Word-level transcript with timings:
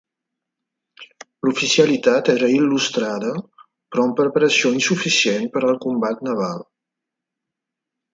L'oficialitat 1.47 2.31
era 2.33 2.49
il·lustrada, 2.53 3.33
però 3.59 4.05
amb 4.07 4.17
preparació 4.21 4.71
insuficient 4.79 5.45
per 5.57 5.63
al 5.69 5.79
combat 5.85 6.25
naval. 6.29 6.65